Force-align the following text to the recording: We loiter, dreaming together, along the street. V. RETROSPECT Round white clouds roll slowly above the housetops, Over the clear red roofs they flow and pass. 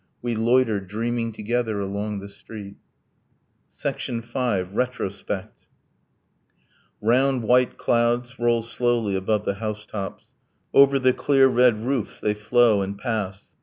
We 0.23 0.33
loiter, 0.33 0.79
dreaming 0.79 1.31
together, 1.31 1.79
along 1.79 2.21
the 2.21 2.27
street. 2.27 2.73
V. 3.83 4.21
RETROSPECT 4.73 5.67
Round 6.99 7.43
white 7.43 7.77
clouds 7.77 8.39
roll 8.39 8.63
slowly 8.63 9.15
above 9.15 9.45
the 9.45 9.53
housetops, 9.61 10.31
Over 10.73 10.97
the 10.97 11.13
clear 11.13 11.47
red 11.47 11.85
roofs 11.85 12.19
they 12.19 12.33
flow 12.33 12.81
and 12.81 12.97
pass. 12.97 13.51